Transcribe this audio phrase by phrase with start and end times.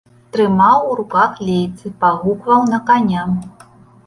[0.35, 3.29] Трымаў у руках лейцы, пагукваў на каня.